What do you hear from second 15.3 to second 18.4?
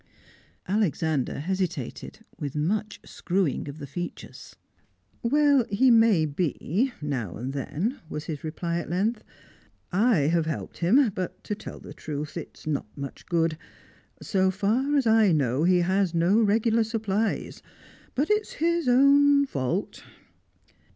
know, he has no regular supplies but